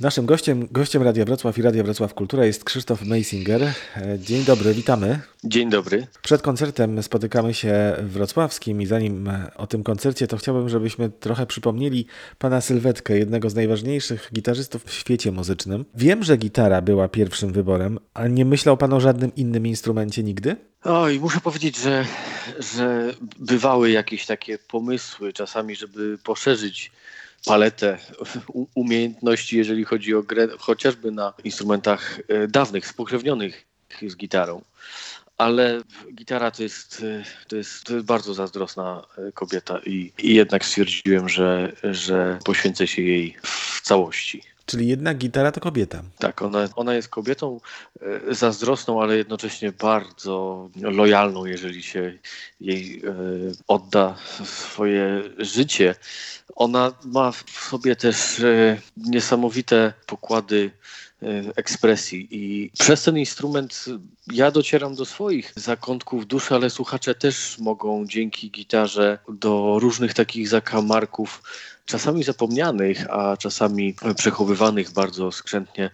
[0.00, 3.62] Naszym gościem, gościem Radia Wrocław i Radia Wrocław Kultura jest Krzysztof Meisinger.
[3.62, 5.20] E, dzień dobry, witamy.
[5.44, 6.06] Dzień dobry.
[6.22, 11.46] Przed koncertem spotykamy się w Wrocławskim i zanim o tym koncercie, to chciałbym, żebyśmy trochę
[11.46, 12.06] przypomnieli
[12.38, 15.84] pana Sylwetkę, jednego z najważniejszych gitarzystów w świecie muzycznym.
[15.94, 20.56] Wiem, że gitara była pierwszym wyborem, ale nie myślał pan o żadnym innym instrumencie nigdy?
[20.84, 22.04] Oj, muszę powiedzieć, że,
[22.58, 26.90] że bywały jakieś takie pomysły czasami, żeby poszerzyć
[27.44, 27.98] paletę
[28.74, 33.66] umiejętności, jeżeli chodzi o grę, chociażby na instrumentach e, dawnych, spokrewnionych
[34.06, 34.62] z gitarą.
[35.38, 35.82] Ale
[36.14, 40.64] gitara to jest, e, to jest, to jest bardzo zazdrosna e, kobieta i, i jednak
[40.64, 44.42] stwierdziłem, że, że poświęcę się jej w całości.
[44.68, 46.02] Czyli jednak gitara to kobieta.
[46.18, 47.60] Tak, ona, ona jest kobietą
[48.00, 52.18] e, zazdrosną, ale jednocześnie bardzo lojalną, jeżeli się
[52.60, 53.12] jej e,
[53.68, 55.94] odda swoje życie.
[56.56, 60.70] Ona ma w sobie też e, niesamowite pokłady
[61.56, 63.84] ekspresji i przez ten instrument
[64.32, 70.48] ja docieram do swoich zakątków duszy, ale słuchacze też mogą dzięki gitarze do różnych takich
[70.48, 71.42] zakamarków
[71.86, 75.90] czasami zapomnianych, a czasami przechowywanych bardzo skrzętnie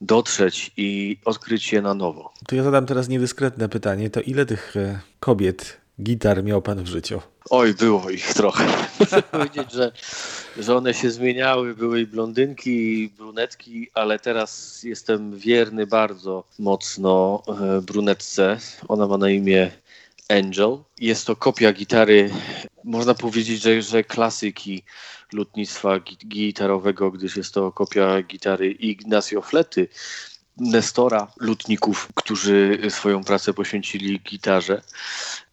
[0.00, 2.32] dotrzeć i odkryć je na nowo.
[2.46, 4.10] To ja zadam teraz niedyskretne pytanie.
[4.10, 7.20] To ile tych e, kobiet gitar miał pan w życiu?
[7.50, 8.64] Oj, było ich trochę.
[9.00, 9.92] Muszę powiedzieć, że,
[10.58, 11.74] że one się zmieniały.
[11.74, 18.58] Były i blondynki, i brunetki, ale teraz jestem wierny bardzo mocno e, brunetce.
[18.88, 19.70] Ona ma na imię
[20.28, 20.78] Angel.
[21.00, 22.30] Jest to kopia gitary,
[22.84, 24.82] można powiedzieć, że, że klasyki
[25.32, 29.88] lutnictwa gitarowego, gdyż jest to kopia gitary Ignacio Flety,
[30.56, 34.82] Nestora lutników, którzy swoją pracę poświęcili gitarze.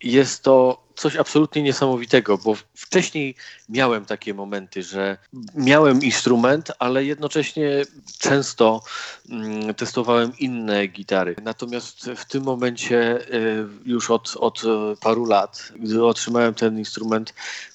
[0.04, 3.36] Jest to coś absolutnie niesamowitego, bo wcześniej
[3.70, 5.18] miałem takie momenty, że
[5.56, 7.86] miałem instrument, ale jednocześnie
[8.20, 8.84] często
[9.30, 11.36] mm, testowałem inne gitary.
[11.44, 14.64] Natomiast w tym momencie, y, już od, od
[15.02, 17.34] paru lat, gdy otrzymałem ten instrument,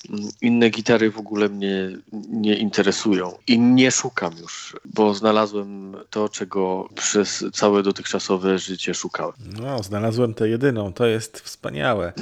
[0.08, 1.96] mm, inne gitary w ogóle mnie
[2.28, 9.34] nie interesują i nie szukam już, bo znalazłem to, czego przez całe dotychczasowe życie szukałem.
[9.60, 12.12] No, znalazłem tę jedyną, to jest wspaniałe.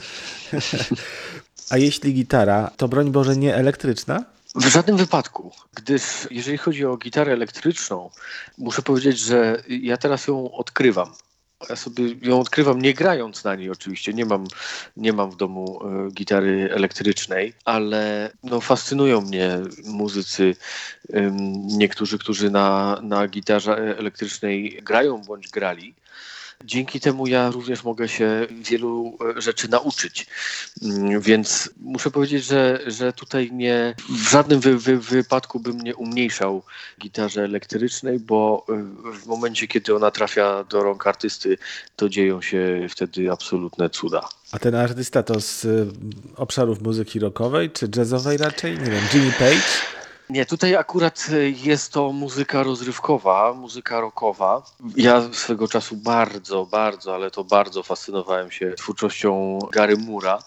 [1.70, 4.24] A jeśli gitara, to broń Boże nie elektryczna?
[4.54, 8.10] W żadnym wypadku, gdyż jeżeli chodzi o gitarę elektryczną,
[8.58, 11.12] muszę powiedzieć, że ja teraz ją odkrywam.
[11.70, 14.46] Ja sobie ją odkrywam nie grając na niej oczywiście, nie mam,
[14.96, 20.56] nie mam w domu e, gitary elektrycznej, ale no, fascynują mnie muzycy,
[21.66, 25.94] niektórzy, którzy na, na gitarze elektrycznej grają bądź grali
[26.64, 30.26] Dzięki temu ja również mogę się wielu e, rzeczy nauczyć.
[30.82, 35.96] Mm, więc muszę powiedzieć, że, że tutaj nie w żadnym wy, wy, wypadku bym nie
[35.96, 36.62] umniejszał
[37.00, 38.72] gitarze elektrycznej, bo e,
[39.12, 41.58] w momencie, kiedy ona trafia do rąk artysty,
[41.96, 44.28] to dzieją się wtedy absolutne cuda.
[44.52, 45.68] A ten artysta to z e,
[46.36, 48.78] obszarów muzyki rockowej czy jazzowej raczej?
[48.78, 50.01] Nie wiem, Jimmy Page?
[50.30, 54.62] Nie, tutaj akurat e, jest to muzyka rozrywkowa, muzyka rockowa.
[54.96, 60.38] Ja swego czasu bardzo, bardzo, ale to bardzo fascynowałem się twórczością Gary Mura.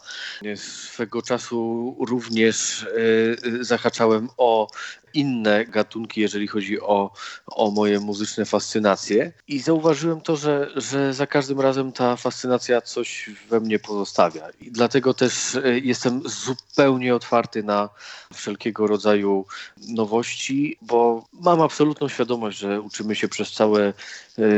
[0.55, 4.67] Swego czasu również e, zahaczałem o
[5.15, 7.11] inne gatunki, jeżeli chodzi o,
[7.47, 9.31] o moje muzyczne fascynacje.
[9.47, 14.49] I zauważyłem to, że, że za każdym razem ta fascynacja coś we mnie pozostawia.
[14.61, 17.89] I dlatego też e, jestem zupełnie otwarty na
[18.33, 19.45] wszelkiego rodzaju
[19.87, 23.93] nowości, bo mam absolutną świadomość, że uczymy się przez całe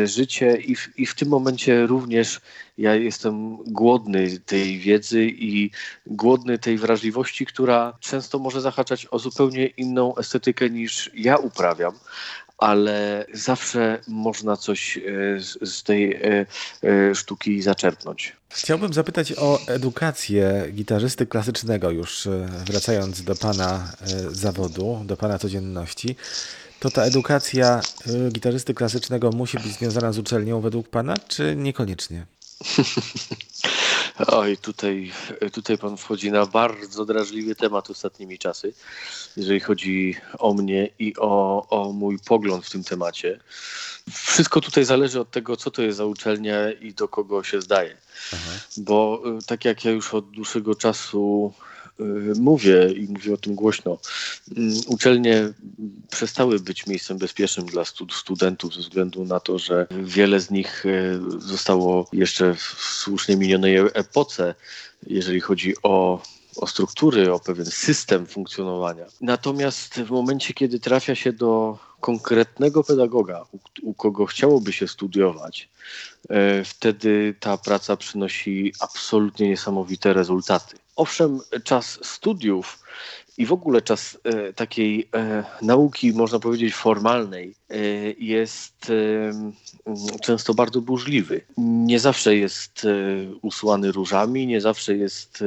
[0.06, 2.42] życie i w, i w tym momencie również
[2.78, 5.72] ja jestem głodny tej wiedzy i
[6.06, 11.94] głodny tej wrażliwości, która często może zahaczać o zupełnie inną estetykę niż ja uprawiam
[12.58, 15.02] ale zawsze można coś e,
[15.66, 16.46] z, tej e,
[16.84, 18.36] e, sztuki zaczerpnąć.
[18.50, 22.28] Chciałbym zapytać o edukację gitarzysty klasycznego, już
[22.66, 23.92] wracając do Pana
[24.32, 26.16] zawodu, do Pana codzienności.
[26.80, 27.82] To ta edukacja
[28.32, 32.26] gitarzysty klasycznego musi być związana z uczelnią według Pana, czy niekoniecznie?
[34.28, 35.12] Oj, tutaj,
[35.54, 38.74] tutaj pan wchodzi na bardzo drażliwy temat ostatnimi czasy,
[39.38, 43.40] jeżeli chodzi o mnie i o, o mój pogląd w tym temacie.
[44.14, 47.98] Wszystko tutaj zależy od tego, co to jest za uczelnia i do kogo się zdaje.
[48.34, 48.52] Aha.
[48.78, 51.67] Bo y, tak jak ja już od dłuższego czasu Y,
[52.36, 53.98] mówię i mówię o tym głośno.
[54.58, 55.54] Mm, uczelnie
[56.12, 61.20] przestały być miejscem bezpiecznym dla studentów ze względu na to, że wiele z nich y,
[61.38, 64.56] zostało jeszcze w słusznie minionej epoce,
[65.08, 66.22] jeżeli chodzi o
[66.58, 69.06] o struktury, o pewien system funkcjonowania.
[69.22, 75.70] Natomiast w momencie, kiedy trafia się do konkretnego pedagoga, u, u kogo chciałoby się studiować,
[76.30, 80.78] e, wtedy ta praca przynosi absolutnie niesamowite rezultaty.
[80.98, 82.80] Owszem, czas studiów
[83.38, 87.76] i w ogóle czas e, takiej e, nauki, można powiedzieć, formalnej e,
[88.20, 89.52] jest e,
[90.22, 91.42] często bardzo burzliwy.
[91.58, 92.90] Nie zawsze jest e,
[93.42, 95.44] usłany różami, nie zawsze jest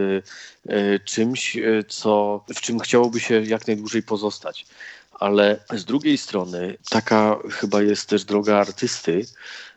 [0.68, 1.56] e, czymś,
[1.88, 4.66] co, w czym chciałoby się jak najdłużej pozostać.
[5.12, 9.26] Ale z drugiej strony, taka chyba jest też droga artysty,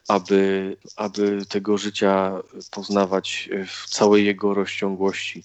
[0.07, 2.33] aby, aby tego życia
[2.71, 5.43] poznawać w całej jego rozciągłości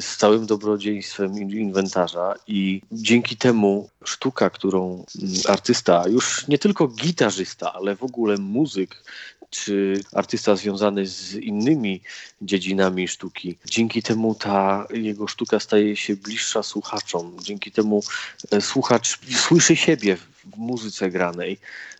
[0.00, 5.04] z całym dobrodziejstwem inwentarza i dzięki temu sztuka, którą
[5.48, 9.04] artysta, już nie tylko gitarzysta, ale w ogóle muzyk,
[9.50, 12.00] czy artysta związany z innymi
[12.42, 13.58] dziedzinami sztuki.
[13.64, 17.36] Dzięki temu ta jego sztuka staje się bliższa słuchaczom.
[17.42, 18.02] Dzięki temu
[18.50, 21.58] e, słuchacz słyszy siebie w muzyce granej,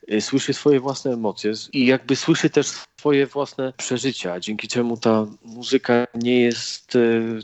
[0.08, 5.26] e, słyszy swoje własne emocje i jakby słyszy też swoje własne przeżycia, dzięki czemu ta
[5.44, 6.98] muzyka nie jest e,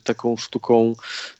[0.04, 0.94] taką sztuką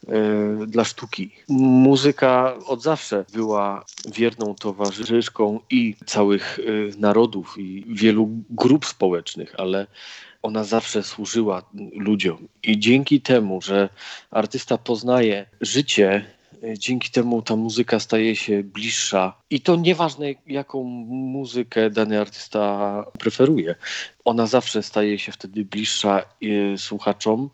[0.08, 1.30] e, dla sztuki.
[1.48, 6.58] Muzyka od zawsze była wierną towarzyszką i całych
[6.98, 9.86] narodów i wielu grup społecznych, ale
[10.42, 11.62] ona zawsze służyła
[11.92, 12.48] ludziom.
[12.62, 13.88] I dzięki temu, że
[14.30, 16.34] artysta poznaje życie
[16.78, 19.40] dzięki temu ta muzyka staje się bliższa.
[19.50, 23.74] I to nieważne, jaką muzykę dany artysta preferuje.
[24.24, 27.50] Ona zawsze staje się wtedy bliższa y, słuchaczom,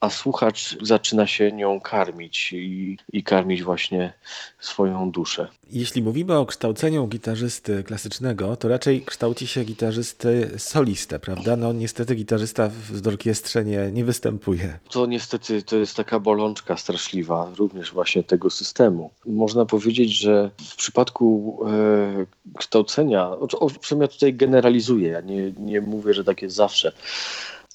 [0.00, 4.12] a słuchacz zaczyna się nią karmić i, i karmić właśnie
[4.60, 5.48] swoją duszę.
[5.70, 11.56] Jeśli mówimy o kształceniu gitarzysty klasycznego, to raczej kształci się gitarzysty solistę, prawda?
[11.56, 14.78] No niestety gitarzysta w orkiestrze nie, nie występuje.
[14.90, 19.10] To niestety to jest taka bolączka straszliwa również właśnie tego systemu.
[19.26, 22.26] Można powiedzieć, że w przypadku e,
[22.58, 23.30] kształcenia,
[23.60, 26.92] owszem ja tutaj generalizuję, ja nie, nie mówię, że tak jest zawsze,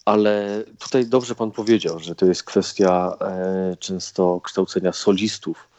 [0.06, 5.70] ale tutaj dobrze pan powiedział, że to jest kwestia e, często kształcenia solistów.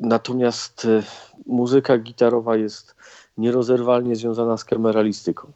[0.00, 1.02] Natomiast e,
[1.46, 2.94] muzyka gitarowa jest
[3.38, 5.52] nierozerwalnie związana z kameralistyką.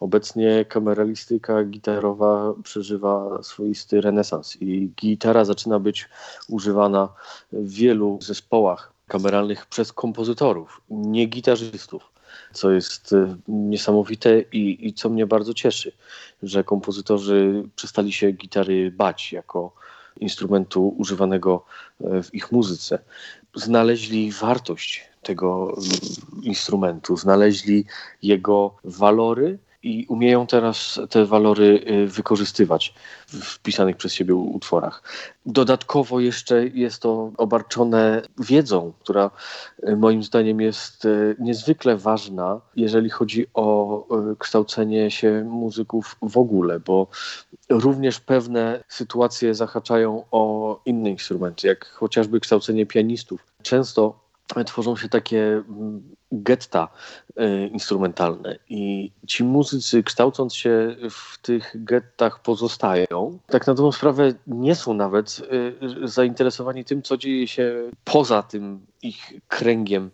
[0.00, 6.08] Obecnie kameralistyka gitarowa przeżywa swoisty renesans i gitara zaczyna być
[6.48, 7.08] używana
[7.52, 12.09] w wielu zespołach kameralnych przez kompozytorów, nie gitarzystów
[12.52, 15.92] co jest e, niesamowite i, i co mnie bardzo cieszy,
[16.42, 19.72] że kompozytorzy przestali się gitary bać jako
[20.20, 21.64] instrumentu używanego
[22.00, 22.98] e, w ich muzyce.
[23.54, 25.90] Znaleźli wartość tego mm,
[26.42, 27.84] instrumentu, znaleźli
[28.22, 32.94] jego walory i umieją teraz te walory y, wykorzystywać
[33.26, 35.02] w wpisanych przez siebie utworach.
[35.46, 39.30] Dodatkowo jeszcze jest to obarczone wiedzą, która
[39.88, 44.06] y, moim zdaniem jest y, niezwykle ważna, jeżeli chodzi o
[44.38, 47.06] kształcenie się muzyków w ogóle, bo
[47.68, 53.40] również pewne sytuacje zahaczają o inne instrumenty, jak chociażby kształcenie pianistów.
[53.62, 54.29] Często
[54.66, 56.02] tworzą się takie mm,
[56.32, 56.88] getta
[57.36, 63.38] e, instrumentalne i ci muzycy kształcąc się w tych gettach pozostają.
[63.46, 65.42] Tak na dobrą sprawę nie są nawet
[66.04, 70.10] e, zainteresowani tym, co dzieje się poza tym ich kręgiem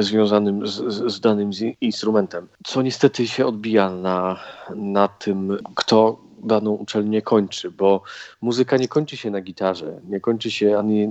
[0.00, 4.40] związanym z, z danym instrumentem, co niestety się odbija na,
[4.74, 8.02] na tym, kto daną uczelnię kończy, bo
[8.40, 11.08] muzyka nie kończy się na gitarze, nie kończy się ani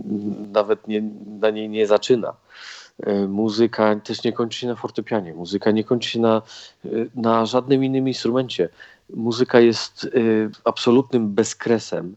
[0.51, 1.01] nawet nie,
[1.39, 2.33] na niej nie zaczyna.
[3.03, 6.41] E, muzyka też nie kończy się na fortepianie, muzyka nie kończy się na,
[6.85, 8.69] e, na żadnym innym instrumencie.
[9.15, 10.09] Muzyka jest e,
[10.63, 12.15] absolutnym bezkresem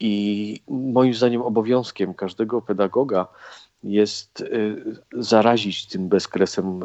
[0.00, 3.26] i moim zdaniem obowiązkiem każdego pedagoga
[3.84, 4.44] jest
[5.12, 6.80] zarazić tym bezkresem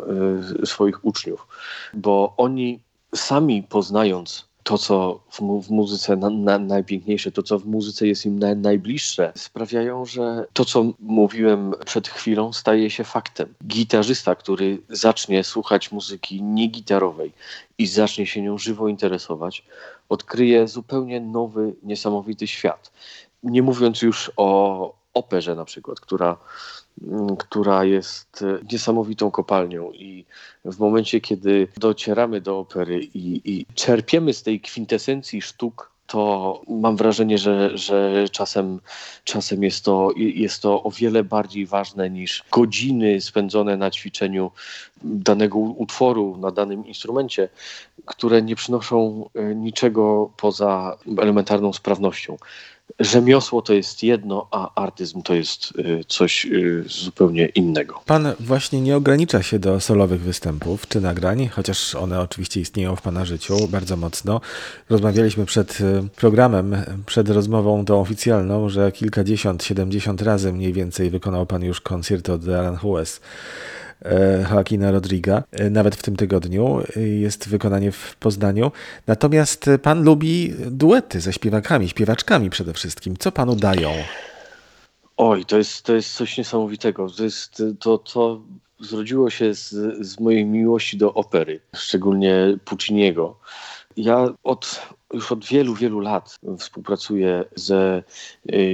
[0.65, 1.47] swoich uczniów,
[1.93, 2.79] bo oni
[3.15, 8.25] sami poznając to, co w, w muzyce na, na, najpiękniejsze, to, co w muzyce jest
[8.25, 13.53] im na, najbliższe, sprawiają, że to, co mówiłem przed chwilą, staje się faktem.
[13.67, 17.31] Gitarzysta, który zacznie słuchać muzyki niegitarowej
[17.77, 19.63] i zacznie się nią żywo interesować,
[20.09, 22.91] odkryje zupełnie nowy, niesamowity świat.
[23.43, 26.37] Nie mówiąc już o operze na przykład, która
[27.37, 30.25] która jest e, niesamowitą kopalnią i
[30.65, 36.95] w momencie, kiedy docieramy do opery i, i czerpiemy z tej kwintesencji sztuk, to mam
[36.95, 38.79] wrażenie, że, że czasem,
[39.23, 44.51] czasem jest, to, jest to o wiele bardziej ważne niż godziny spędzone na ćwiczeniu
[45.03, 47.49] danego utworu na danym instrumencie,
[48.05, 52.37] które nie przynoszą e, niczego poza elementarną sprawnością.
[52.99, 58.01] Rzemiosło to jest jedno, a artyzm to jest y, coś y, zupełnie innego.
[58.05, 63.01] Pan właśnie nie ogranicza się do solowych występów czy nagrań, chociaż one oczywiście istnieją w
[63.01, 64.41] Pana życiu bardzo mocno.
[64.89, 66.75] Rozmawialiśmy przed y, programem,
[67.05, 72.47] przed rozmową tą oficjalną, że kilkadziesiąt, siedemdziesiąt razy mniej więcej wykonał Pan już koncert od
[72.47, 73.21] Aranjuez.
[74.05, 75.43] E, Joaquina Rodriga.
[75.51, 78.71] E, nawet w tym tygodniu e, jest wykonanie w Poznaniu.
[79.07, 83.17] Natomiast pan lubi duety ze śpiewakami, śpiewaczkami przede wszystkim.
[83.17, 83.91] Co panu dają?
[85.17, 87.09] Oj, to jest, to jest coś niesamowitego.
[87.09, 88.41] To, jest, to, to
[88.79, 89.69] zrodziło się z,
[90.07, 93.39] z mojej miłości do opery, szczególnie Pucciniego.
[93.97, 98.03] Ja od, już od wielu, wielu lat współpracuję ze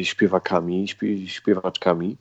[0.03, 0.87] śpiewakami,
[1.27, 2.17] śpiewaczkami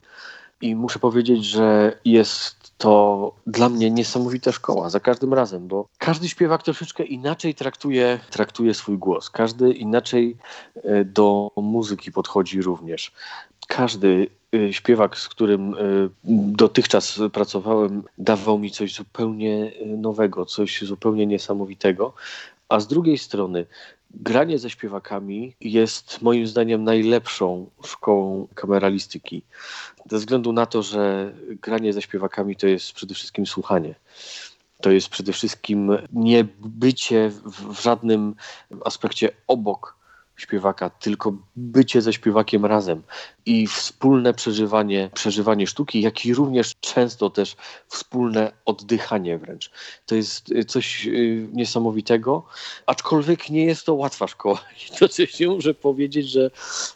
[0.63, 6.29] i muszę powiedzieć, że jest to dla mnie niesamowita szkoła za każdym razem, bo każdy
[6.29, 10.37] śpiewak troszeczkę inaczej traktuje, traktuje swój głos, każdy inaczej
[10.75, 13.11] e, do muzyki podchodzi również.
[13.67, 15.77] Każdy e, śpiewak, z którym e,
[16.63, 22.13] dotychczas pracowałem, dawał mi coś zupełnie nowego, coś zupełnie niesamowitego.
[22.69, 23.65] A z drugiej strony,
[24.13, 29.43] granie ze śpiewakami jest moim zdaniem najlepszą szkołą kameralistyki.
[30.09, 33.95] Ze względu na to, że granie ze śpiewakami to jest przede wszystkim słuchanie.
[34.81, 38.35] To jest przede wszystkim nie bycie w żadnym
[38.85, 39.97] aspekcie obok
[40.35, 43.03] śpiewaka, tylko bycie ze śpiewakiem razem
[43.45, 47.55] i wspólne przeżywanie, przeżywanie sztuki, jak i również często też
[47.87, 49.71] wspólne oddychanie wręcz.
[50.05, 52.43] To jest y, coś y, niesamowitego,
[52.85, 54.61] aczkolwiek nie jest to łatwa szkoła.
[55.09, 56.51] Coś muszę powiedzieć, że,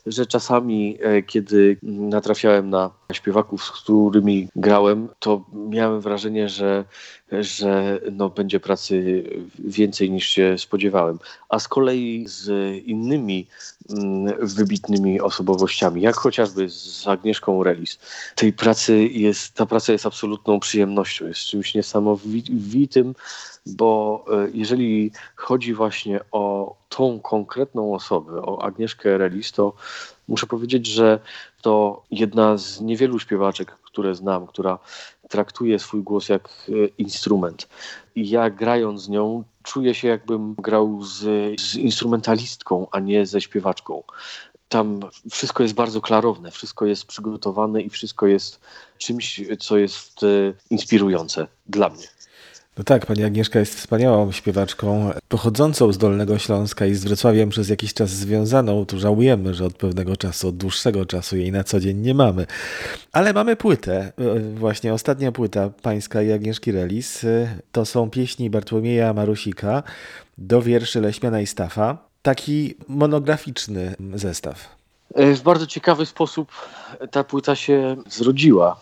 [0.05, 6.85] że czasami, e, kiedy natrafiałem na śpiewaków, z którymi grałem, to miałem wrażenie, że
[7.31, 9.23] że no, będzie pracy
[9.59, 11.19] więcej niż się spodziewałem.
[11.49, 12.49] A z kolei z
[12.85, 13.47] innymi
[13.89, 18.00] mm, wybitnymi osobowościami, jak chociażby z Agnieszką Relis,
[18.36, 23.15] tej pracy jest, ta praca jest absolutną przyjemnością, jest czymś niesamowitym,
[23.65, 29.74] bo e, jeżeli chodzi właśnie o tą konkretną osobę, o Agnieszkę Relis, to
[30.27, 31.20] muszę powiedzieć, że
[31.62, 34.79] to jedna z niewielu śpiewaczek, które znam, która
[35.29, 37.67] traktuje swój głos jak e, instrument.
[38.15, 41.20] I ja grając z nią czuję się jakbym grał z,
[41.62, 44.03] z instrumentalistką, a nie ze śpiewaczką.
[44.69, 45.00] Tam
[45.31, 48.59] wszystko jest bardzo klarowne, wszystko jest przygotowane i wszystko jest
[48.97, 52.07] czymś, co jest e, inspirujące dla mnie.
[52.77, 57.69] No tak, pani Agnieszka jest wspaniałą śpiewaczką, pochodzącą z Dolnego Śląska i z Wrocławiem przez
[57.69, 58.86] jakiś czas związaną.
[58.86, 62.45] Tu żałujemy, że od pewnego czasu, od dłuższego czasu jej na co dzień nie mamy.
[63.12, 67.24] Ale mamy płytę, e, właśnie ostatnia płyta pańska i Agnieszki Relis.
[67.24, 69.83] E, to są pieśni Bartłomieja Marusika
[70.38, 72.06] do wierszy Leśmiana i Stafa.
[72.21, 74.77] Taki monograficzny zestaw.
[75.13, 76.51] E, w bardzo ciekawy sposób
[77.12, 78.79] ta płyta się zrodziła.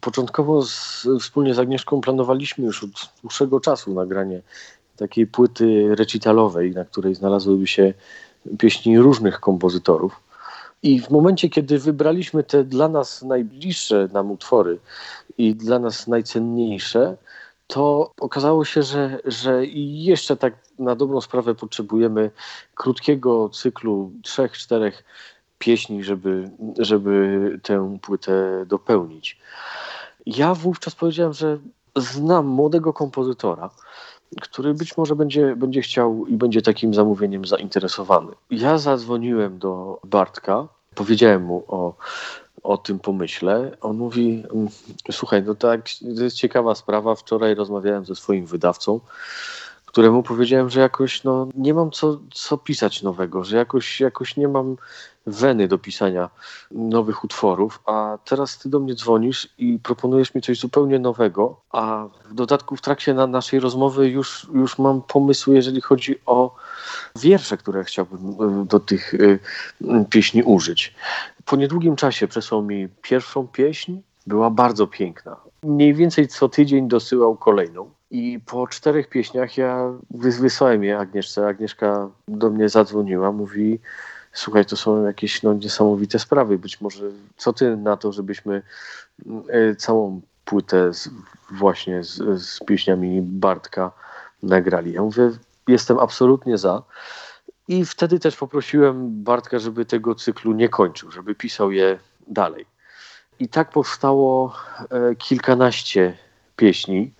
[0.00, 2.90] Początkowo z, wspólnie z Agnieszką planowaliśmy już od
[3.22, 4.40] dłuższego czasu nagranie
[4.96, 7.94] takiej płyty recitalowej, na której znalazłyby się
[8.58, 10.20] pieśni różnych kompozytorów.
[10.82, 14.78] I w momencie, kiedy wybraliśmy te dla nas najbliższe nam utwory
[15.38, 17.16] i dla nas najcenniejsze,
[17.66, 22.30] to okazało się, że, że jeszcze tak na dobrą sprawę potrzebujemy
[22.74, 25.04] krótkiego cyklu trzech, czterech
[25.58, 29.40] pieśni, żeby, żeby tę płytę dopełnić.
[30.26, 31.58] Ja wówczas powiedziałem, że
[31.96, 33.70] znam młodego kompozytora,
[34.40, 38.32] który być może będzie, będzie chciał i będzie takim zamówieniem zainteresowany.
[38.50, 41.94] Ja zadzwoniłem do Bartka, powiedziałem mu o,
[42.62, 43.76] o tym pomyśle.
[43.80, 44.68] On mówi: mm,
[45.10, 45.80] Słuchaj, no tak,
[46.16, 47.14] to jest ciekawa sprawa.
[47.14, 49.00] Wczoraj rozmawiałem ze swoim wydawcą
[49.92, 54.48] któremu powiedziałem, że jakoś no, nie mam co, co pisać nowego, że jakoś, jakoś nie
[54.48, 54.76] mam
[55.26, 56.30] weny do pisania
[56.70, 62.08] nowych utworów, a teraz ty do mnie dzwonisz i proponujesz mi coś zupełnie nowego, a
[62.24, 66.54] w dodatku w trakcie na naszej rozmowy już, już mam pomysł, jeżeli chodzi o
[67.16, 68.20] wiersze, które chciałbym
[68.62, 70.94] e, do tych e, pieśni użyć.
[71.44, 75.36] Po niedługim czasie przesłał mi pierwszą pieśń, była bardzo piękna.
[75.62, 77.90] Mniej więcej co tydzień dosyłał kolejną.
[78.10, 81.46] I po czterech pieśniach ja wysłałem je Agnieszce.
[81.46, 83.80] Agnieszka do mnie zadzwoniła, mówi:
[84.32, 86.58] Słuchaj, to są jakieś no, niesamowite sprawy.
[86.58, 88.62] Być może co ty na to, żebyśmy
[89.48, 91.10] e, całą płytę z,
[91.50, 93.90] właśnie z, z pieśniami Bartka
[94.42, 94.92] nagrali.
[94.92, 95.30] Ja mówię,
[95.68, 96.82] jestem absolutnie za.
[97.68, 102.66] I wtedy też poprosiłem Bartka, żeby tego cyklu nie kończył, żeby pisał je dalej.
[103.38, 104.54] I tak powstało
[104.90, 106.16] e, kilkanaście
[106.56, 107.12] pieśni,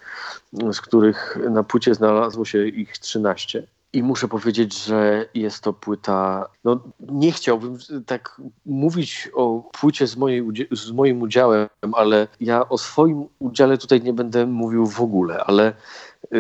[0.72, 3.66] z których na płycie znalazło się ich 13.
[3.92, 6.48] I muszę powiedzieć, że jest to płyta.
[6.64, 12.78] No, nie chciałbym tak mówić o płycie z, mojej, z moim udziałem, ale ja o
[12.78, 15.72] swoim udziale tutaj nie będę mówił w ogóle, ale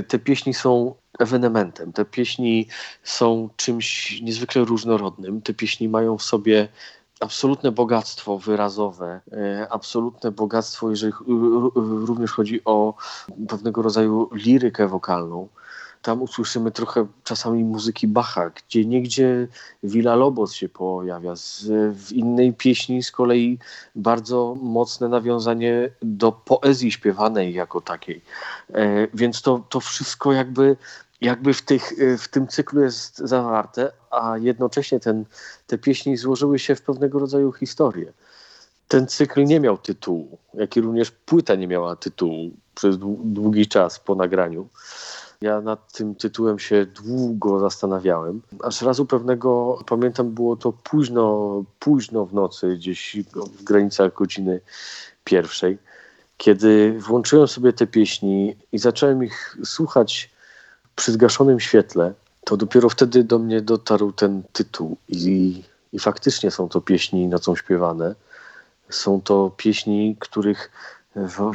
[0.08, 1.92] te pieśni są ewenementem.
[1.92, 2.66] Te pieśni
[3.02, 5.42] są czymś niezwykle różnorodnym.
[5.42, 6.68] Te pieśni mają w sobie
[7.20, 11.12] absolutne bogactwo wyrazowe, e, absolutne bogactwo, jeżeli
[11.76, 12.94] również chodzi o
[13.48, 15.48] pewnego rodzaju lirykę wokalną.
[16.02, 19.48] Tam usłyszymy trochę czasami muzyki Bacha, gdzie niegdzie
[19.82, 21.34] Villa Lobos się pojawia.
[21.94, 23.58] w innej pieśni z kolei
[23.94, 28.20] bardzo mocne nawiązanie do poezji śpiewanej jako takiej.
[28.74, 30.76] E, więc to, to wszystko jakby
[31.22, 35.24] jakby w, tych, w tym cyklu jest zawarte, a jednocześnie ten,
[35.66, 38.12] te pieśni złożyły się w pewnego rodzaju historię.
[38.88, 44.00] Ten cykl nie miał tytułu, jak i również płyta nie miała tytułu przez długi czas
[44.00, 44.68] po nagraniu.
[45.42, 48.42] Ja nad tym tytułem się długo zastanawiałem.
[48.62, 53.16] Aż razu pewnego, pamiętam, było to późno, późno w nocy, gdzieś
[53.58, 54.60] w granicach godziny
[55.24, 55.78] pierwszej,
[56.36, 60.30] kiedy włączyłem sobie te pieśni i zacząłem ich słuchać
[60.96, 64.96] przy zgaszonym świetle, to dopiero wtedy do mnie dotarł ten tytuł.
[65.08, 68.14] I, i faktycznie są to pieśni nocą śpiewane.
[68.90, 70.70] Są to pieśni, których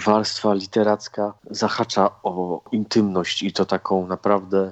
[0.05, 4.71] warstwa literacka zahacza o intymność i to taką naprawdę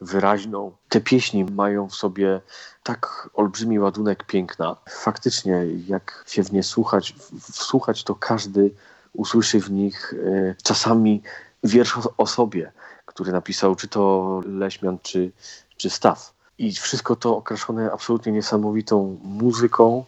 [0.00, 0.72] wyraźną.
[0.88, 2.40] Te pieśni mają w sobie
[2.82, 4.76] tak olbrzymi ładunek piękna.
[4.88, 7.14] Faktycznie, jak się w nie słuchać,
[7.52, 8.70] wsłuchać, to każdy
[9.12, 11.22] usłyszy w nich e, czasami
[11.64, 12.72] wiersz o sobie,
[13.06, 15.32] który napisał czy to Leśmian, czy,
[15.76, 16.34] czy Staw.
[16.58, 20.04] I wszystko to okraszone absolutnie niesamowitą muzyką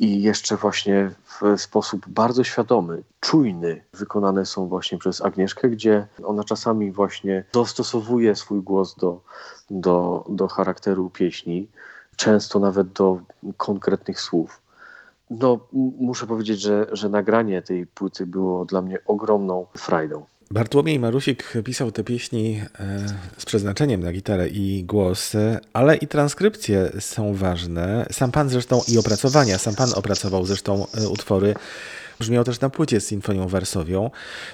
[0.00, 6.44] i jeszcze właśnie w sposób bardzo świadomy, czujny wykonane są właśnie przez Agnieszkę, gdzie ona
[6.44, 9.20] czasami właśnie dostosowuje swój głos do,
[9.70, 11.68] do, do charakteru pieśni,
[12.16, 13.20] często nawet do
[13.56, 14.60] konkretnych słów.
[15.30, 15.58] No,
[16.00, 20.26] muszę powiedzieć, że, że nagranie tej płyty było dla mnie ogromną frajdą.
[20.52, 22.98] Bartłomiej Marusik pisał te pieśni e,
[23.38, 25.32] z przeznaczeniem na gitarę i głos,
[25.72, 28.06] ale i transkrypcje są ważne.
[28.12, 31.54] Sam pan zresztą i opracowania, sam pan opracował zresztą e, utwory.
[32.18, 34.10] Brzmiał też na płycie z sinfonią wersowią.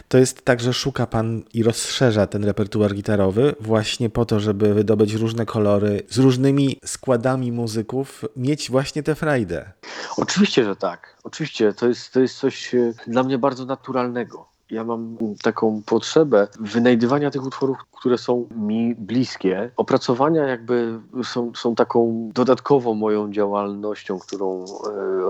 [0.08, 4.74] To jest tak, że szuka pan i rozszerza ten repertuar gitarowy właśnie po to, żeby
[4.74, 9.72] wydobyć różne kolory z różnymi składami muzyków, mieć właśnie tę frajdę.
[10.16, 11.16] Oczywiście, że tak.
[11.24, 16.48] Oczywiście, to jest, to jest coś e, dla mnie bardzo naturalnego ja mam taką potrzebę
[16.60, 19.70] wynajdywania tych utworów, które są mi bliskie.
[19.76, 24.66] Opracowania jakby są, są taką dodatkową moją działalnością, którą e,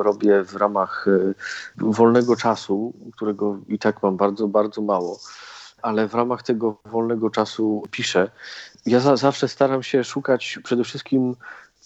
[0.02, 1.34] robię w ramach e,
[1.76, 5.18] wolnego czasu, którego i tak mam bardzo, bardzo mało.
[5.82, 8.30] Ale w ramach tego wolnego czasu piszę.
[8.86, 11.36] Ja za, zawsze staram się szukać przede wszystkim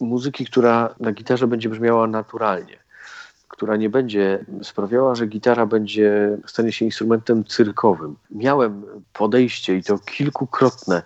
[0.01, 2.90] muzyki, która na gitarze będzie brzmiała naturalnie
[3.51, 8.17] która nie będzie sprawiała, że gitara będzie stanie się instrumentem cyrkowym.
[8.31, 8.83] Miałem
[9.13, 11.03] podejście i to kilkukrotne.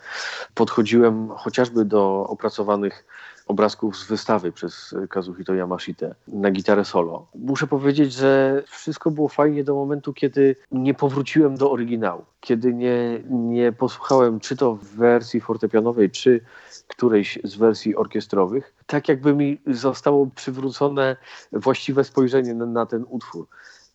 [0.55, 3.05] Podchodziłem chociażby do opracowanych
[3.47, 7.27] obrazków z wystawy przez Kazuhito Yamashite na gitarę solo.
[7.35, 13.23] Muszę powiedzieć, że wszystko było fajnie do momentu, kiedy nie powróciłem do oryginału, kiedy nie,
[13.31, 16.41] nie posłuchałem czy to w wersji fortepianowej, czy
[16.89, 21.17] którejś z wersji orkiestrowych, tak jakby mi zostało przywrócone
[21.53, 23.47] właściwe spojrzenie na, na ten utwór.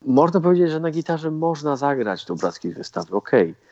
[0.05, 3.51] Można powiedzieć, że na gitarze można zagrać do z wystawy, okej.
[3.51, 3.68] Okay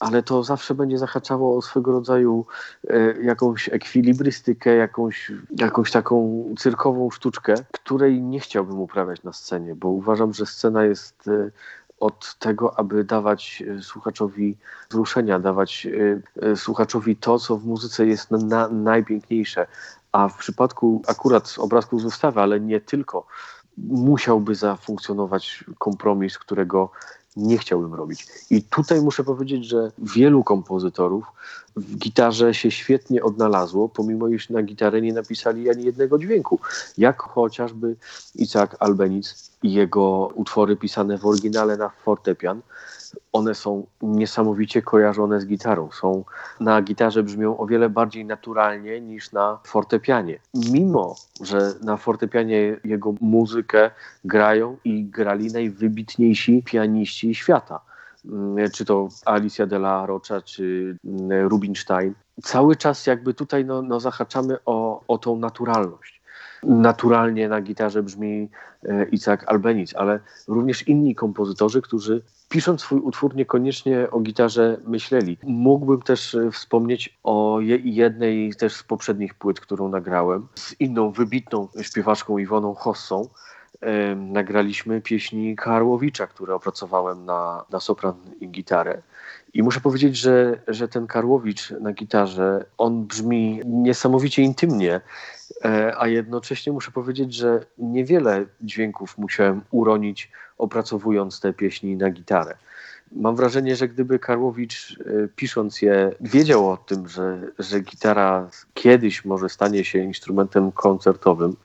[0.00, 2.46] ale to zawsze będzie zahaczało o swego rodzaju
[2.88, 9.88] e, jakąś ekwilibrystykę, jakąś, jakąś taką cyrkową sztuczkę, której nie chciałbym uprawiać na scenie, bo
[9.88, 11.50] uważam, że scena jest e,
[12.00, 14.56] od tego, aby dawać e, słuchaczowi
[14.90, 15.86] wzruszenia, dawać
[16.56, 19.66] słuchaczowi to, co w muzyce jest na, najpiękniejsze.
[20.12, 23.26] A w przypadku akurat obrazków z wystawy, ale nie tylko,
[23.78, 26.90] musiałby zafunkcjonować kompromis, którego
[27.36, 28.26] nie chciałbym robić.
[28.50, 31.24] I tutaj muszę powiedzieć, że wielu kompozytorów
[31.76, 36.60] w gitarze się świetnie odnalazło, pomimo iż na gitarę nie napisali ani jednego dźwięku.
[36.98, 37.96] Jak chociażby
[38.34, 42.60] Isaac Albeniz i jego utwory pisane w oryginale na fortepian,
[43.32, 45.88] one są niesamowicie kojarzone z gitarą.
[45.92, 46.24] Są
[46.60, 50.38] na gitarze brzmią o wiele bardziej naturalnie niż na fortepianie.
[50.70, 53.90] Mimo, że na fortepianie jego muzykę
[54.24, 57.80] grają i grali najwybitniejsi pianiści świata
[58.24, 62.14] mm, czy to Alicia de la Rocha, czy mm, Rubinstein.
[62.42, 66.22] Cały czas jakby tutaj no, no zahaczamy o, o tą naturalność.
[66.62, 68.48] naturalnie na gitarze brzmi
[68.88, 72.22] e, Isaac Albeniz, ale również inni kompozytorzy, którzy
[72.54, 75.38] pisząc swój utwór niekoniecznie o gitarze myśleli.
[75.42, 81.68] Mógłbym też e, wspomnieć o jednej też z poprzednich płyt, którą nagrałem, z inną wybitną
[81.82, 83.28] śpiewaczką Iwoną Hossą,
[84.16, 89.02] nagraliśmy pieśni Karłowicza, które opracowałem na, na sopran i gitarę.
[89.54, 95.00] I muszę powiedzieć, że, że ten Karłowicz na gitarze, on brzmi niesamowicie intymnie,
[95.64, 102.56] e, a jednocześnie muszę powiedzieć, że niewiele dźwięków musiałem uronić, opracowując te pieśni na gitarę.
[103.12, 109.24] Mam wrażenie, że gdyby Karłowicz e, pisząc je wiedział o tym, że, że gitara kiedyś
[109.24, 111.56] może stanie się instrumentem koncertowym,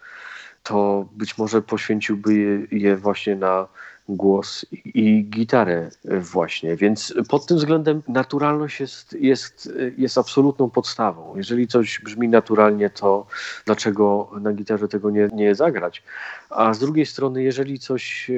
[0.63, 3.67] to być może poświęciłby je, je właśnie na
[4.09, 6.75] głos i gitarę właśnie.
[6.75, 11.35] Więc pod tym względem naturalność jest, jest, jest absolutną podstawą.
[11.35, 13.25] Jeżeli coś brzmi naturalnie, to
[13.65, 16.03] dlaczego na gitarze tego nie, nie zagrać?
[16.49, 18.33] A z drugiej strony, jeżeli coś e,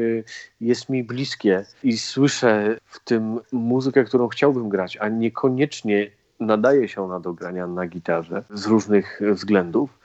[0.61, 7.03] jest mi bliskie i słyszę w tym muzykę, którą chciałbym grać, a niekoniecznie nadaje się
[7.03, 10.00] ona do grania na gitarze z różnych względów,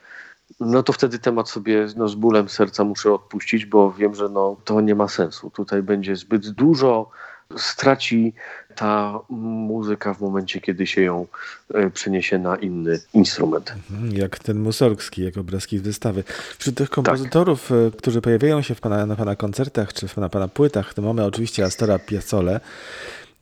[0.59, 4.57] no to wtedy temat sobie no, z bólem serca muszę odpuścić, bo wiem, że no,
[4.65, 5.49] to nie ma sensu.
[5.49, 7.09] Tutaj będzie zbyt dużo,
[7.57, 8.33] straci
[8.75, 11.27] ta muzyka w momencie, kiedy się ją
[11.73, 13.73] e, przeniesie na inny instrument.
[13.91, 16.23] Mhm, jak ten Musorgski, jak obrazki z wystawy.
[16.57, 18.01] Wśród tych kompozytorów, tak.
[18.01, 21.65] którzy pojawiają się w pana, na pana koncertach czy na pana płytach, to mamy oczywiście
[21.65, 22.59] Astora Piazzole,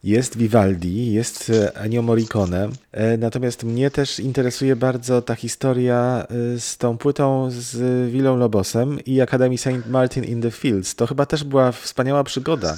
[0.05, 2.69] jest Vivaldi, jest e, Ennio Morricone.
[2.91, 8.99] E, natomiast mnie też interesuje bardzo ta historia e, z tą płytą z Willą Lobosem
[9.05, 9.89] i Akademii St.
[9.89, 10.95] Martin in the Fields.
[10.95, 12.75] To chyba też była wspaniała przygoda.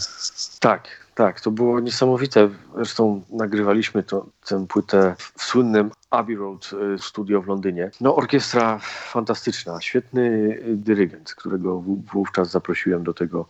[0.60, 2.50] Tak, tak, to było niesamowite.
[2.76, 7.92] Zresztą nagrywaliśmy to, tę płytę w słynnym Abbey Road studio w Londynie.
[8.02, 8.80] No orkiestra
[9.12, 13.48] fantastyczna, świetny dyrygent, którego wówczas zaprosiłem do tego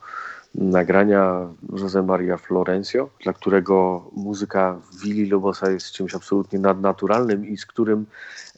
[0.58, 7.66] nagrania José Maria Florencio, dla którego muzyka Willi Lobosa jest czymś absolutnie nadnaturalnym i z
[7.66, 8.06] którym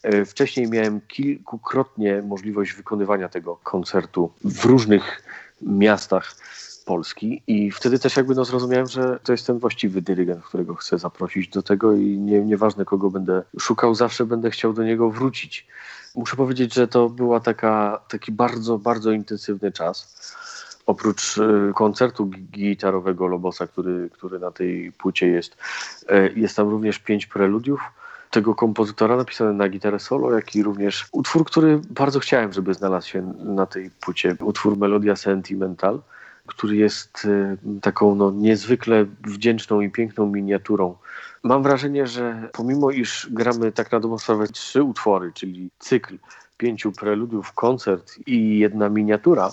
[0.03, 5.21] e, wcześniej miałem kilkukrotnie możliwość wykonywania tego koncertu w różnych
[5.61, 6.35] miastach
[6.85, 10.97] Polski i wtedy też jakby no zrozumiałem, że to jest ten właściwy dyrygent, którego chcę
[10.97, 15.67] zaprosić do tego i nie, nieważne kogo będę szukał, zawsze będę chciał do niego wrócić.
[16.15, 20.15] Muszę powiedzieć, że to była taka, taki bardzo, bardzo intensywny czas
[20.89, 25.57] oprócz e, koncertu gitarowego Lobosa, który, który na tej płycie jest,
[26.09, 27.81] e, jest tam również pięć preludiów
[28.31, 33.07] tego kompozytora napisane na gitarę solo, jak i również utwór, który bardzo chciałem, żeby znalazł
[33.07, 34.35] się na tej płycie.
[34.39, 36.01] Utwór Melodia Sentimental,
[36.45, 40.95] który jest e, taką no, niezwykle wdzięczną i piękną miniaturą.
[41.43, 46.17] Mam wrażenie, że pomimo iż gramy tak na dobrą sprawę trzy utwory, czyli cykl
[46.57, 49.49] pięciu preludiów, koncert i jedna miniatura,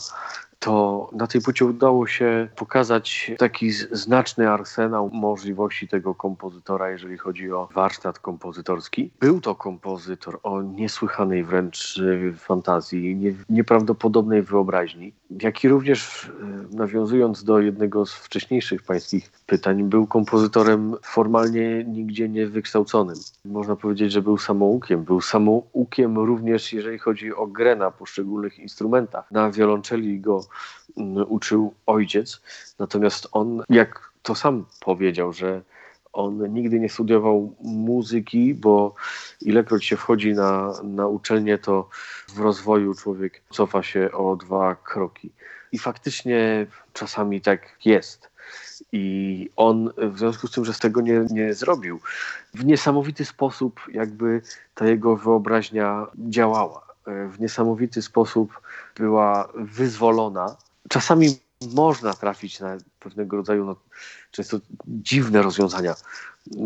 [0.67, 7.53] to na tej płycie udało się pokazać taki znaczny arsenał możliwości tego kompozytora, jeżeli chodzi
[7.53, 9.11] o warsztat kompozytorski.
[9.21, 16.25] Był to kompozytor o niesłychanej wręcz y, fantazji, nie, nieprawdopodobnej wyobraźni, jak i również
[16.73, 23.17] y, nawiązując do jednego z wcześniejszych pańskich pytań, był kompozytorem formalnie nigdzie nie wykształconym.
[23.45, 25.05] Można powiedzieć, że był samoukiem.
[25.05, 29.31] Był samoukiem również, jeżeli chodzi o grę na poszczególnych instrumentach.
[29.31, 30.41] Na wiolonczeli go
[31.29, 32.41] uczył ojciec.
[32.79, 35.63] Natomiast on, jak to sam powiedział, że
[36.13, 38.95] on nigdy nie studiował muzyki, bo
[39.43, 41.89] ilekroć się wchodzi na, na uczelnię, to
[42.29, 45.31] w rozwoju człowiek cofa się o dwa kroki.
[45.73, 48.31] I faktycznie czasami tak jest.
[48.93, 52.01] I on w związku z tym, że z tego nie, nie zrobił,
[52.55, 54.43] w niesamowity sposób jakby
[54.75, 56.86] ta jego wyobraźnia działała.
[57.07, 58.61] W niesamowity sposób
[58.97, 60.57] była wyzwolona.
[60.89, 61.29] Czasami
[61.75, 63.77] można trafić na pewnego rodzaju no,
[64.31, 65.95] często dziwne rozwiązania,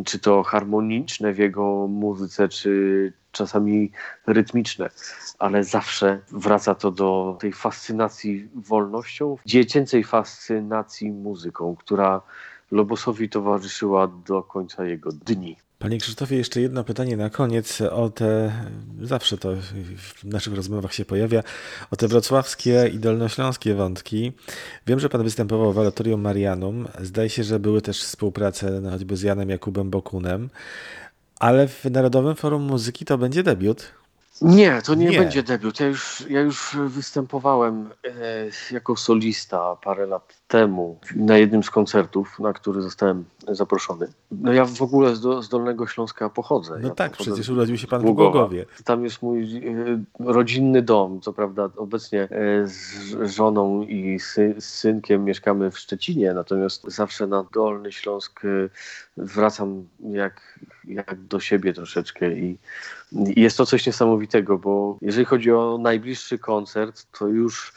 [0.05, 3.92] czy to harmoniczne w jego muzyce, czy czasami
[4.26, 4.90] rytmiczne,
[5.38, 12.22] ale zawsze wraca to do tej fascynacji wolnością, dziecięcej fascynacji muzyką, która
[12.70, 15.57] Lobosowi towarzyszyła do końca jego dni.
[15.81, 18.53] Panie Krzysztofie, jeszcze jedno pytanie na koniec o te,
[19.03, 19.57] zawsze to
[19.97, 21.43] w naszych rozmowach się pojawia,
[21.90, 24.33] o te wrocławskie i dolnośląskie wątki.
[24.87, 26.88] Wiem, że Pan występował w Oratorium Marianum.
[27.01, 30.51] Zdaje się, że były też współprace choćby z Janem Jakubem Bokunem,
[31.38, 33.93] ale w Narodowym Forum Muzyki to będzie debiut.
[34.40, 35.81] Nie, to nie, nie, będzie debiut.
[35.81, 42.38] Ja już, ja już występowałem e, jako solista parę lat temu na jednym z koncertów,
[42.38, 44.09] na który zostałem zaproszony.
[44.31, 46.79] No ja w ogóle z, do, z Dolnego Śląska pochodzę.
[46.83, 48.05] No ja tak, przecież urodził się pan w.
[48.05, 48.66] Głogowie.
[48.85, 52.29] Tam jest mój e, rodzinny dom, co prawda obecnie e,
[52.66, 58.48] z żoną i sy, z synkiem mieszkamy w Szczecinie, natomiast zawsze na Dolny Śląsk e,
[59.16, 62.59] wracam jak, jak do siebie troszeczkę i
[63.12, 67.73] jest to coś niesamowitego, bo jeżeli chodzi o najbliższy koncert, to już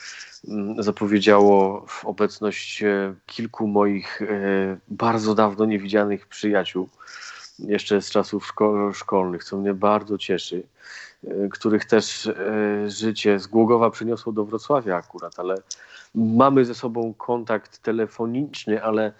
[0.48, 4.26] mm, zapowiedziało obecność e, kilku moich e,
[4.88, 6.90] bardzo dawno niewidzianych przyjaciół,
[7.60, 10.64] jeszcze z czasów szko szkolnych, co mnie bardzo cieszy,
[11.52, 15.56] których też e, życie z Głogowa przyniosło do Wrocławia akurat, ale
[16.16, 19.14] mamy ze sobą kontakt telefoniczny, ale,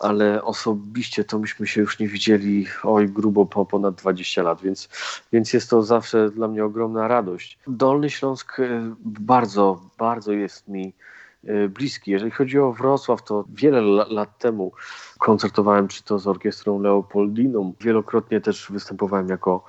[0.00, 4.88] ale osobiście to myśmy się już nie widzieli oj grubo po ponad 20 lat, więc,
[5.32, 7.58] więc jest to zawsze dla mnie ogromna radość.
[7.66, 11.21] Dolny Śląsk e, bardzo, bardzo jest mi e,
[11.68, 12.10] bliski.
[12.10, 14.72] Jeżeli chodzi o Wrocław, to wiele la- lat temu
[15.18, 17.74] koncertowałem czy to z orkiestrą Leopoldiną.
[17.80, 19.64] Wielokrotnie też występowałem jako,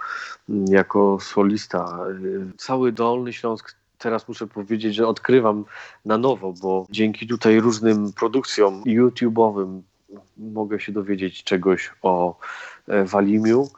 [0.69, 2.05] jako solista.
[2.49, 5.65] E, Cały Dolny Śląsk teraz muszę powiedzieć, że odkrywam
[6.05, 9.81] na nowo, bo dzięki tutaj różnym produkcjom YouTube'owym
[10.37, 12.37] mogę się dowiedzieć czegoś o
[12.87, 13.69] e, Walimiu,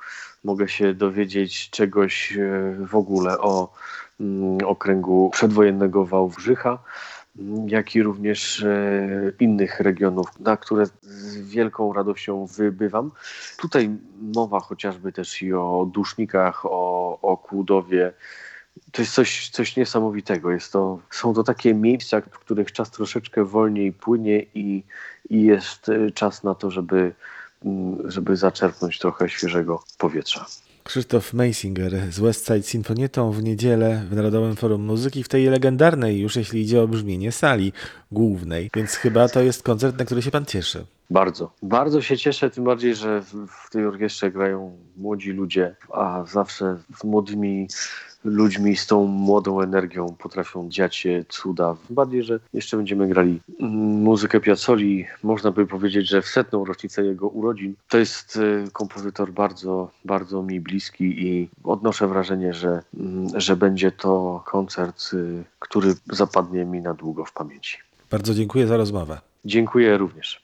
[0.43, 3.73] mogę się dowiedzieć czegoś e, w ogóle o
[4.19, 6.79] mm, okręgu przedwojennego Wałbrzycha,
[7.67, 13.11] jak i również e, innych regionów, na które z wielką radością wybywam.
[13.57, 13.89] Tutaj
[14.35, 18.13] mowa chociażby też i o dusznikach, o, o Kłudowie,
[18.91, 20.51] to jest coś, coś niesamowitego.
[20.51, 24.83] Jest to, są to takie miejsca, w których czas troszeczkę wolniej płynie i,
[25.29, 27.13] i jest y, czas na to, żeby,
[27.65, 30.45] mm, żeby zaczerpnąć trochę świeżego powietrza.
[30.87, 36.35] Krzysztof Meisinger z Westside Sinfonietą w niedzielę w Narodowym Forum Muzyki w tej legendarnej już
[36.35, 37.73] jeśli idzie o brzmienie sali
[38.11, 40.85] głównej, więc chyba to jest koncert, na który się pan cieszy.
[41.09, 41.51] Bardzo.
[41.63, 46.77] Bardzo się cieszę, tym bardziej, że w, w tej orkiestrze grają młodzi ludzie, a zawsze
[46.97, 47.67] z młodymi
[48.25, 51.75] ludźmi, z tą młodą energią potrafią dziać się cuda.
[51.89, 55.05] Bardziej, że jeszcze będziemy grali muzykę Piazzoli.
[55.23, 57.75] Można by powiedzieć, że w setną rocznicę jego urodzin.
[57.89, 63.91] To jest y, kompozytor bardzo, bardzo mi bliski i odnoszę wrażenie, że, mm, że będzie
[63.91, 67.77] to koncert, y, który zapadnie mi na długo w pamięci.
[68.11, 69.19] Bardzo dziękuję za rozmowę.
[69.45, 70.33] Dziękuję również.